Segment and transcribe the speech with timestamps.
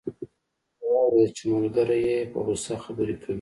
[0.79, 3.29] هغه واوریدل چې ملګری یې په غوسه خبرې کوي